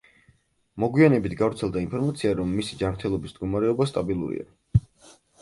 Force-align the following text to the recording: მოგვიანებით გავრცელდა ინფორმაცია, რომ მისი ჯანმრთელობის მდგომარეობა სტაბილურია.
მოგვიანებით 0.83 1.35
გავრცელდა 1.41 1.83
ინფორმაცია, 1.85 2.31
რომ 2.41 2.57
მისი 2.61 2.81
ჯანმრთელობის 2.81 3.35
მდგომარეობა 3.37 3.89
სტაბილურია. 3.93 4.83